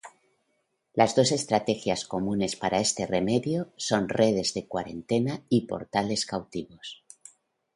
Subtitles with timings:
[0.95, 7.03] Las dos estrategias comunes para este remedio son redes de cuarentena y portales cautivos.